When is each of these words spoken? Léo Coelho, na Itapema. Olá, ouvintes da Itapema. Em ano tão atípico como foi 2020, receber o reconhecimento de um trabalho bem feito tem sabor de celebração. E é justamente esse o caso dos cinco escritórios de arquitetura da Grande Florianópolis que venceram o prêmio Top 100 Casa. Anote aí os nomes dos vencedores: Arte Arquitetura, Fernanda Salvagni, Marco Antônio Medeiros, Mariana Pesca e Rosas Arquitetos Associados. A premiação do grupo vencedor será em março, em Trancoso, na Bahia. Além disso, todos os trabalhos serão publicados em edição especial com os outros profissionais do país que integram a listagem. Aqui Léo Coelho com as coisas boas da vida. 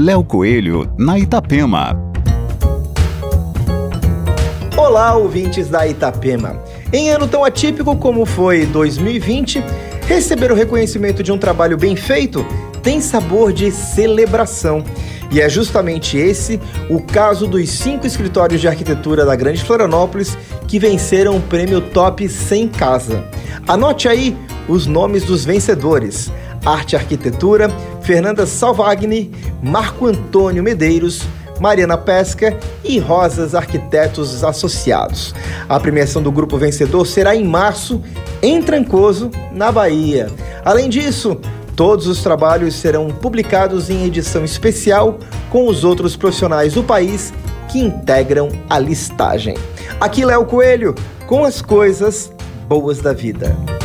Léo 0.00 0.22
Coelho, 0.22 0.88
na 0.96 1.18
Itapema. 1.18 2.00
Olá, 4.76 5.16
ouvintes 5.16 5.68
da 5.68 5.88
Itapema. 5.88 6.62
Em 6.92 7.10
ano 7.10 7.26
tão 7.26 7.44
atípico 7.44 7.96
como 7.96 8.24
foi 8.24 8.64
2020, 8.64 9.60
receber 10.06 10.52
o 10.52 10.54
reconhecimento 10.54 11.20
de 11.20 11.32
um 11.32 11.36
trabalho 11.36 11.76
bem 11.76 11.96
feito 11.96 12.46
tem 12.80 13.00
sabor 13.00 13.52
de 13.52 13.72
celebração. 13.72 14.84
E 15.32 15.40
é 15.40 15.48
justamente 15.48 16.16
esse 16.16 16.60
o 16.88 17.02
caso 17.02 17.48
dos 17.48 17.68
cinco 17.68 18.06
escritórios 18.06 18.60
de 18.60 18.68
arquitetura 18.68 19.26
da 19.26 19.34
Grande 19.34 19.64
Florianópolis 19.64 20.38
que 20.68 20.78
venceram 20.78 21.36
o 21.36 21.42
prêmio 21.42 21.80
Top 21.80 22.28
100 22.28 22.68
Casa. 22.68 23.24
Anote 23.66 24.06
aí 24.06 24.36
os 24.68 24.86
nomes 24.86 25.24
dos 25.24 25.44
vencedores: 25.44 26.30
Arte 26.64 26.94
Arquitetura, 26.94 27.68
Fernanda 28.00 28.46
Salvagni, 28.46 29.30
Marco 29.62 30.06
Antônio 30.06 30.62
Medeiros, 30.62 31.22
Mariana 31.60 31.98
Pesca 31.98 32.56
e 32.84 32.98
Rosas 32.98 33.54
Arquitetos 33.54 34.44
Associados. 34.44 35.34
A 35.68 35.78
premiação 35.80 36.22
do 36.22 36.30
grupo 36.30 36.56
vencedor 36.56 37.06
será 37.06 37.34
em 37.34 37.44
março, 37.44 38.02
em 38.40 38.62
Trancoso, 38.62 39.30
na 39.52 39.72
Bahia. 39.72 40.30
Além 40.64 40.88
disso, 40.88 41.40
todos 41.74 42.06
os 42.06 42.22
trabalhos 42.22 42.74
serão 42.74 43.08
publicados 43.08 43.90
em 43.90 44.04
edição 44.06 44.44
especial 44.44 45.18
com 45.50 45.66
os 45.66 45.84
outros 45.84 46.16
profissionais 46.16 46.74
do 46.74 46.84
país 46.84 47.32
que 47.68 47.78
integram 47.78 48.50
a 48.68 48.78
listagem. 48.78 49.56
Aqui 50.00 50.24
Léo 50.24 50.44
Coelho 50.46 50.94
com 51.26 51.44
as 51.44 51.60
coisas 51.60 52.32
boas 52.68 52.98
da 53.00 53.12
vida. 53.12 53.77